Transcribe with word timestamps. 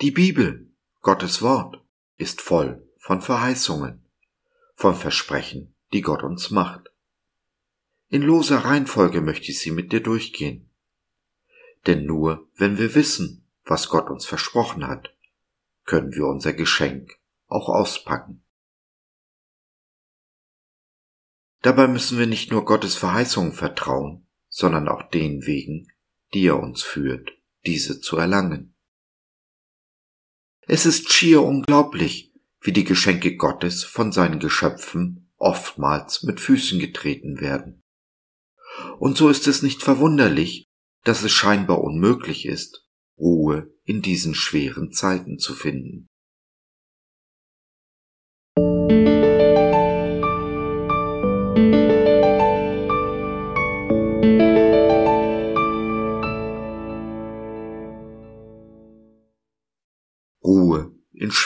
Die 0.00 0.12
Bibel, 0.12 0.72
Gottes 1.02 1.42
Wort, 1.42 1.84
ist 2.16 2.40
voll 2.40 2.88
von 2.96 3.20
Verheißungen, 3.20 4.02
von 4.74 4.94
Versprechen, 4.94 5.74
die 5.92 6.00
Gott 6.00 6.22
uns 6.22 6.50
macht. 6.50 6.90
In 8.08 8.22
loser 8.22 8.64
Reihenfolge 8.64 9.20
möchte 9.20 9.50
ich 9.50 9.60
sie 9.60 9.70
mit 9.70 9.92
dir 9.92 10.00
durchgehen. 10.00 10.70
Denn 11.86 12.06
nur 12.06 12.48
wenn 12.56 12.78
wir 12.78 12.94
wissen, 12.94 13.46
was 13.64 13.90
Gott 13.90 14.08
uns 14.08 14.24
versprochen 14.24 14.86
hat, 14.86 15.14
können 15.84 16.14
wir 16.14 16.24
unser 16.24 16.54
Geschenk 16.54 17.18
auch 17.46 17.68
auspacken. 17.68 18.42
Dabei 21.60 21.88
müssen 21.88 22.18
wir 22.18 22.26
nicht 22.26 22.50
nur 22.50 22.64
Gottes 22.64 22.94
Verheißungen 22.94 23.52
vertrauen, 23.52 24.26
sondern 24.48 24.88
auch 24.88 25.10
den 25.10 25.44
Wegen, 25.44 25.92
die 26.32 26.46
er 26.46 26.58
uns 26.58 26.82
führt, 26.82 27.32
diese 27.66 28.00
zu 28.00 28.16
erlangen. 28.16 28.69
Es 30.72 30.86
ist 30.86 31.12
schier 31.12 31.42
unglaublich, 31.42 32.32
wie 32.60 32.70
die 32.70 32.84
Geschenke 32.84 33.34
Gottes 33.34 33.82
von 33.82 34.12
seinen 34.12 34.38
Geschöpfen 34.38 35.28
oftmals 35.36 36.22
mit 36.22 36.38
Füßen 36.38 36.78
getreten 36.78 37.40
werden. 37.40 37.82
Und 39.00 39.16
so 39.16 39.30
ist 39.30 39.48
es 39.48 39.62
nicht 39.62 39.82
verwunderlich, 39.82 40.68
dass 41.02 41.24
es 41.24 41.32
scheinbar 41.32 41.80
unmöglich 41.80 42.46
ist, 42.46 42.86
Ruhe 43.18 43.74
in 43.82 44.00
diesen 44.00 44.32
schweren 44.36 44.92
Zeiten 44.92 45.40
zu 45.40 45.56
finden. 45.56 46.06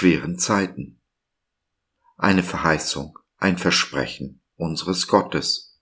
Schweren 0.04 0.38
Zeiten. 0.38 1.00
Eine 2.18 2.42
Verheißung, 2.42 3.18
ein 3.38 3.56
Versprechen 3.56 4.42
unseres 4.54 5.06
Gottes. 5.06 5.80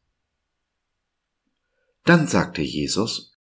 Dann 2.04 2.28
sagte 2.28 2.62
Jesus, 2.62 3.36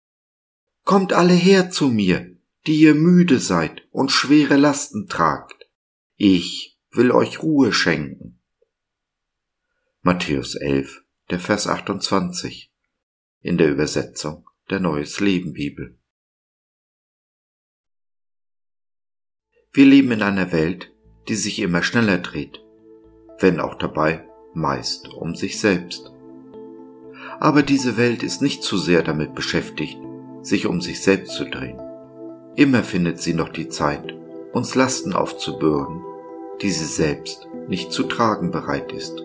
Kommt 0.86 1.12
alle 1.12 1.34
her 1.34 1.70
zu 1.70 1.90
mir, 1.90 2.34
die 2.66 2.80
ihr 2.80 2.96
müde 2.96 3.40
seid 3.40 3.90
und 3.92 4.10
schwere 4.10 4.56
Lasten 4.56 5.10
tragt. 5.10 5.70
Ich 6.16 6.80
will 6.92 7.12
euch 7.12 7.44
Ruhe 7.44 7.74
schenken. 7.74 8.40
Matthäus 10.02 10.56
11, 10.56 11.04
der 11.30 11.42
Vers 11.42 11.68
28 11.68 12.72
in 13.42 13.58
der 13.58 13.70
Übersetzung 13.70 14.50
der 14.70 14.80
Neues 14.80 15.20
Leben 15.20 15.52
Bibel. 15.52 15.99
Wir 19.72 19.86
leben 19.86 20.12
in 20.12 20.24
einer 20.24 20.52
Welt, 20.52 20.92
die 21.28 21.36
sich 21.36 21.60
immer 21.60 21.84
schneller 21.84 22.18
dreht, 22.18 22.60
wenn 23.40 23.60
auch 23.60 23.76
dabei 23.76 24.26
meist 24.56 25.14
um 25.14 25.36
sich 25.36 25.60
selbst. 25.60 26.12
Aber 27.40 27.62
diese 27.62 27.96
Welt 27.96 28.24
ist 28.24 28.42
nicht 28.42 28.64
zu 28.64 28.80
sehr 28.80 29.04
damit 29.04 29.36
beschäftigt, 29.36 30.00
sich 30.42 30.66
um 30.66 30.82
sich 30.82 31.04
selbst 31.04 31.34
zu 31.34 31.46
drehen. 31.46 31.80
Immer 32.56 32.82
findet 32.82 33.22
sie 33.22 33.36
noch 33.36 33.50
die 33.50 33.70
Zeit, 33.70 34.18
uns 34.54 34.74
Lasten 34.74 35.14
aufzubürden, 35.14 36.02
die 36.64 36.72
sie 36.72 36.86
selbst 36.86 37.48
nicht 37.68 37.92
zu 37.92 38.04
tragen 38.04 38.50
bereit 38.50 38.92
ist. 38.92 39.24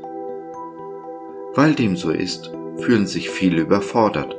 Weil 1.55 1.75
dem 1.75 1.97
so 1.97 2.11
ist, 2.11 2.53
fühlen 2.81 3.06
sich 3.06 3.31
viele 3.31 3.62
überfordert 3.62 4.36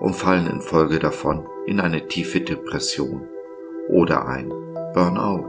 und 0.00 0.16
fallen 0.16 0.46
infolge 0.46 0.98
davon 0.98 1.46
in 1.66 1.78
eine 1.78 2.08
tiefe 2.08 2.40
Depression 2.40 3.28
oder 3.90 4.26
ein 4.26 4.65
Burnout. 4.96 5.44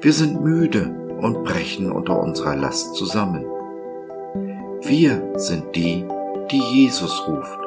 Wir 0.00 0.12
sind 0.12 0.42
müde 0.42 0.92
und 1.20 1.44
brechen 1.44 1.92
unter 1.92 2.20
unserer 2.20 2.56
Last 2.56 2.96
zusammen. 2.96 3.44
Wir 4.82 5.22
sind 5.36 5.76
die, 5.76 6.04
die 6.50 6.60
Jesus 6.72 7.28
ruft. 7.28 7.60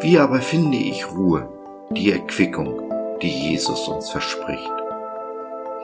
Wie 0.00 0.16
aber 0.20 0.38
finde 0.38 0.76
ich 0.76 1.10
Ruhe, 1.10 1.48
die 1.90 2.12
Erquickung, 2.12 2.92
die 3.20 3.30
Jesus 3.30 3.88
uns 3.88 4.08
verspricht? 4.08 4.72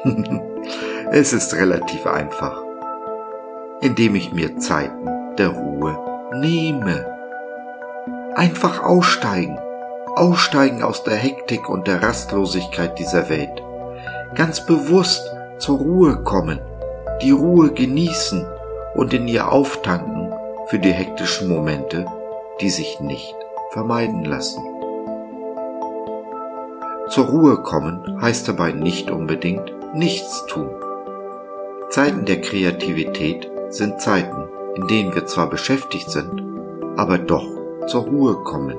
es 1.11 1.33
ist 1.33 1.53
relativ 1.57 2.07
einfach, 2.07 2.63
indem 3.81 4.15
ich 4.15 4.33
mir 4.33 4.57
Zeiten 4.59 5.35
der 5.37 5.49
Ruhe 5.49 5.99
nehme. 6.39 7.05
Einfach 8.37 8.85
aussteigen 8.85 9.59
Aussteigen 10.15 10.83
aus 10.83 11.05
der 11.05 11.17
Hektik 11.17 11.71
und 11.71 11.87
der 11.87 12.03
Rastlosigkeit 12.03 12.99
dieser 12.99 13.31
Welt. 13.31 13.63
Ganz 14.35 14.67
bewusst 14.67 15.23
zur 15.59 15.79
Ruhe 15.79 16.23
kommen, 16.23 16.61
die 17.23 17.31
Ruhe 17.31 17.73
genießen 17.73 18.47
und 18.95 19.15
in 19.15 19.27
ihr 19.27 19.51
auftanken 19.51 20.31
für 20.67 20.79
die 20.79 20.93
hektischen 20.93 21.49
Momente, 21.49 22.05
die 22.61 22.69
sich 22.69 23.01
nicht 23.01 23.35
vermeiden 23.71 24.27
lassen. 24.27 24.63
Zur 27.09 27.27
Ruhe 27.29 27.63
kommen 27.63 28.21
heißt 28.21 28.47
dabei 28.47 28.73
nicht 28.73 29.11
unbedingt 29.11 29.73
nichts 29.95 30.45
tun. 30.47 30.69
Zeiten 31.89 32.27
der 32.27 32.43
Kreativität 32.43 33.51
sind 33.71 34.01
Zeiten, 34.03 34.49
in 34.75 34.87
denen 34.89 35.15
wir 35.15 35.25
zwar 35.25 35.49
beschäftigt 35.49 36.11
sind, 36.11 36.43
aber 36.99 37.17
doch 37.17 37.47
zur 37.87 38.03
Ruhe 38.03 38.35
kommen 38.45 38.77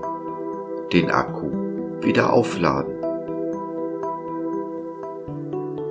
den 0.92 1.12
Akku 1.12 1.50
wieder 2.02 2.34
aufladen. 2.34 2.94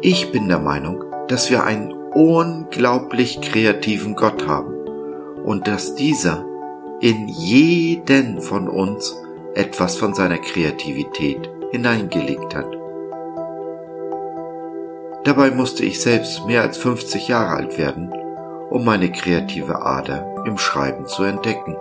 Ich 0.01 0.33
bin 0.33 0.49
der 0.49 0.59
Meinung, 0.59 1.05
dass 1.29 1.51
wir 1.51 1.65
einen 1.65 1.93
unglaublich 1.93 3.41
kreativen 3.41 4.17
Gott 4.17 4.47
haben 4.47 4.75
und 5.45 5.67
dass 5.67 5.95
dieser 5.95 6.45
in 7.01 7.29
jeden 7.29 8.41
von 8.41 8.69
uns 8.69 9.17
etwas 9.55 9.97
von 9.97 10.15
seiner 10.15 10.39
Kreativität 10.39 11.51
hineingelegt 11.71 12.55
hat. 12.55 12.67
Dabei 15.25 15.51
musste 15.53 15.85
ich 15.85 16.01
selbst 16.01 16.47
mehr 16.47 16.63
als 16.63 16.79
50 16.79 17.29
Jahre 17.29 17.57
alt 17.57 17.79
werden, 17.79 18.13
um 18.71 18.85
meine 18.85 19.13
kreative 19.13 19.83
Ader 19.83 20.45
im 20.47 20.59
Schreiben 20.59 21.07
zu 21.07 21.23
entdecken. 21.23 21.77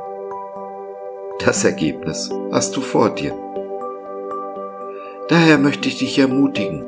Das 1.44 1.63
Ergebnis 1.63 2.29
hast 2.52 2.75
du 2.75 2.81
vor 2.81 3.09
dir. 3.09 3.34
Daher 5.28 5.57
möchte 5.57 5.88
ich 5.88 5.97
dich 5.97 6.19
ermutigen, 6.19 6.85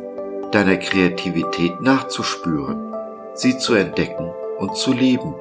deiner 0.52 0.78
Kreativität 0.78 1.81
nachzuspüren, 1.81 2.94
sie 3.34 3.58
zu 3.58 3.74
entdecken 3.74 4.31
und 4.59 4.75
zu 4.75 4.94
leben, 4.94 5.34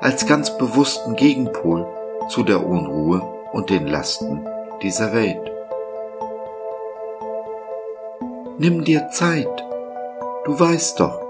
als 0.00 0.26
ganz 0.26 0.56
bewussten 0.56 1.16
Gegenpol 1.16 1.84
zu 2.28 2.44
der 2.44 2.64
Unruhe 2.64 3.22
und 3.52 3.70
den 3.70 3.88
Lasten 3.88 4.46
dieser 4.82 5.12
Welt. 5.12 5.50
Nimm 8.58 8.84
dir 8.84 9.08
Zeit. 9.10 9.64
Du 10.44 10.60
weißt 10.60 11.00
doch, 11.00 11.20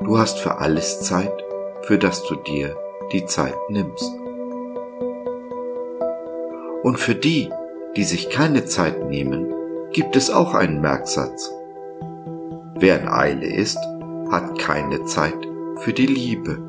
du 0.00 0.18
hast 0.18 0.40
für 0.40 0.58
alles 0.58 1.00
Zeit, 1.02 1.44
für 1.82 1.96
das 1.96 2.24
du 2.24 2.34
dir 2.34 2.76
die 3.12 3.24
Zeit 3.24 3.54
nimmst. 3.68 4.25
Und 6.86 7.00
für 7.00 7.16
die, 7.16 7.50
die 7.96 8.04
sich 8.04 8.30
keine 8.30 8.64
Zeit 8.64 9.08
nehmen, 9.08 9.52
gibt 9.92 10.14
es 10.14 10.30
auch 10.30 10.54
einen 10.54 10.80
Merksatz. 10.80 11.52
Wer 12.78 13.00
in 13.00 13.08
Eile 13.08 13.44
ist, 13.44 13.76
hat 14.30 14.56
keine 14.56 15.02
Zeit 15.02 15.34
für 15.78 15.92
die 15.92 16.06
Liebe. 16.06 16.62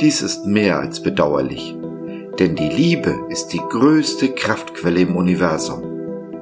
Dies 0.00 0.22
ist 0.22 0.46
mehr 0.46 0.78
als 0.78 1.02
bedauerlich, 1.02 1.76
denn 2.38 2.56
die 2.56 2.70
Liebe 2.70 3.14
ist 3.28 3.48
die 3.48 3.60
größte 3.68 4.30
Kraftquelle 4.30 5.00
im 5.00 5.14
Universum 5.14 5.82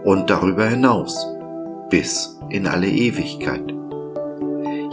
und 0.04 0.30
darüber 0.30 0.66
hinaus 0.66 1.26
bis 1.90 2.38
in 2.50 2.68
alle 2.68 2.86
Ewigkeit. 2.88 3.74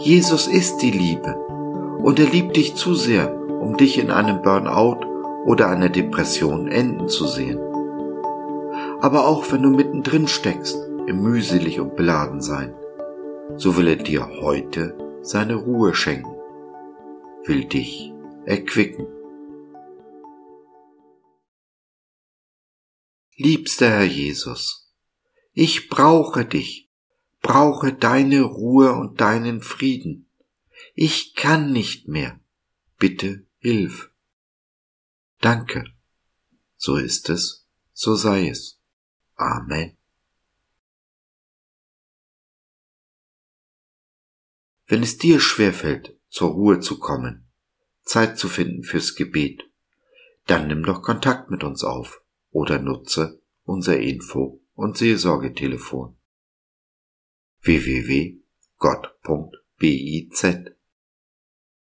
Jesus 0.00 0.48
ist 0.48 0.78
die 0.78 0.90
Liebe 0.90 1.36
und 2.02 2.18
er 2.18 2.26
liebt 2.26 2.56
dich 2.56 2.74
zu 2.74 2.96
sehr, 2.96 3.32
um 3.32 3.76
dich 3.76 4.00
in 4.00 4.10
einem 4.10 4.42
Burnout 4.42 5.13
oder 5.44 5.68
einer 5.68 5.88
Depression 5.88 6.68
enden 6.68 7.08
zu 7.08 7.26
sehen. 7.26 7.58
Aber 9.00 9.26
auch 9.26 9.50
wenn 9.52 9.62
du 9.62 9.70
mittendrin 9.70 10.28
steckst, 10.28 10.76
im 11.06 11.22
mühselig 11.22 11.80
und 11.80 11.96
beladen 11.96 12.40
sein, 12.40 12.74
so 13.56 13.76
will 13.76 13.88
er 13.88 13.96
dir 13.96 14.26
heute 14.40 14.96
seine 15.22 15.56
Ruhe 15.56 15.94
schenken, 15.94 16.34
will 17.44 17.64
dich 17.64 18.12
erquicken. 18.46 19.06
Liebster 23.36 23.90
Herr 23.90 24.04
Jesus, 24.04 24.92
ich 25.52 25.88
brauche 25.88 26.44
dich, 26.44 26.88
brauche 27.42 27.92
deine 27.92 28.42
Ruhe 28.42 28.92
und 28.92 29.20
deinen 29.20 29.60
Frieden. 29.60 30.26
Ich 30.94 31.34
kann 31.34 31.72
nicht 31.72 32.08
mehr. 32.08 32.38
Bitte 32.98 33.44
hilf. 33.58 34.13
Danke. 35.44 35.84
So 36.78 36.96
ist 36.96 37.28
es 37.28 37.68
So 37.92 38.14
sei 38.14 38.48
es. 38.48 38.80
Amen. 39.34 39.98
Wenn 44.86 45.02
es 45.02 45.18
dir 45.18 45.40
schwerfällt, 45.40 46.18
zur 46.30 46.52
Ruhe 46.52 46.80
zu 46.80 46.98
kommen, 46.98 47.46
Zeit 48.04 48.38
zu 48.38 48.48
finden 48.48 48.84
fürs 48.84 49.16
Gebet, 49.16 49.70
dann 50.46 50.66
nimm 50.66 50.82
doch 50.82 51.02
Kontakt 51.02 51.50
mit 51.50 51.62
uns 51.62 51.84
auf 51.84 52.22
oder 52.50 52.78
nutze 52.78 53.42
unser 53.64 54.00
Info- 54.00 54.62
und 54.72 54.96
Seelsorgetelefon 54.96 56.18
www.gott.biz 57.60 58.44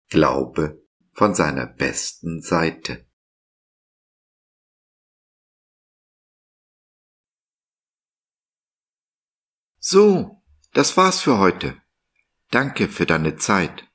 Glaube 0.10 0.84
von 1.14 1.34
seiner 1.34 1.66
besten 1.66 2.44
Seite. 2.44 3.07
So, 9.90 10.44
das 10.74 10.98
war's 10.98 11.22
für 11.22 11.38
heute. 11.38 11.82
Danke 12.52 12.90
für 12.90 13.06
deine 13.06 13.38
Zeit. 13.38 13.88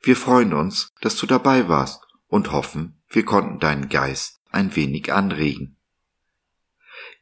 Wir 0.00 0.14
freuen 0.14 0.54
uns, 0.54 0.92
dass 1.00 1.16
du 1.16 1.26
dabei 1.26 1.68
warst 1.68 2.00
und 2.28 2.52
hoffen, 2.52 3.02
wir 3.08 3.24
konnten 3.24 3.58
deinen 3.58 3.88
Geist 3.88 4.40
ein 4.52 4.76
wenig 4.76 5.12
anregen. 5.12 5.78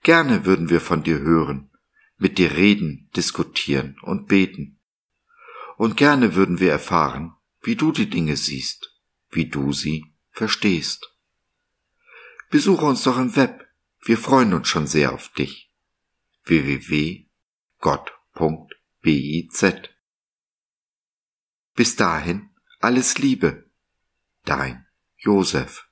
Gerne 0.02 0.44
würden 0.44 0.68
wir 0.68 0.82
von 0.82 1.02
dir 1.02 1.20
hören, 1.20 1.70
mit 2.18 2.36
dir 2.36 2.52
reden, 2.52 3.08
diskutieren 3.16 3.96
und 4.02 4.28
beten. 4.28 4.78
Und 5.78 5.96
gerne 5.96 6.34
würden 6.34 6.60
wir 6.60 6.72
erfahren, 6.72 7.32
wie 7.62 7.74
du 7.74 7.90
die 7.90 8.10
Dinge 8.10 8.36
siehst, 8.36 9.00
wie 9.30 9.48
du 9.48 9.72
sie 9.72 10.04
verstehst. 10.30 11.10
Besuche 12.50 12.84
uns 12.84 13.02
doch 13.04 13.16
im 13.16 13.34
Web, 13.34 13.66
wir 14.04 14.18
freuen 14.18 14.52
uns 14.52 14.68
schon 14.68 14.86
sehr 14.86 15.14
auf 15.14 15.30
dich. 15.30 15.72
www.gott.biz 17.84 19.62
bis 21.76 21.96
dahin 21.96 22.50
alles 22.80 23.18
Liebe. 23.18 23.70
Dein 24.44 24.86
Josef. 25.16 25.88